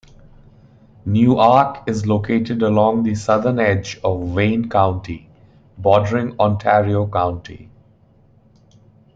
[1.05, 5.29] Newark is located along the southern edge of Wayne County,
[5.77, 7.69] bordering Ontario County.